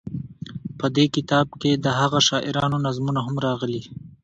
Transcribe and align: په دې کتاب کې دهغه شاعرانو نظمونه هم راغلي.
په 0.79 0.85
دې 0.95 1.05
کتاب 1.15 1.47
کې 1.61 1.71
دهغه 1.85 2.19
شاعرانو 2.27 2.77
نظمونه 2.85 3.19
هم 3.25 3.35
راغلي. 3.47 3.81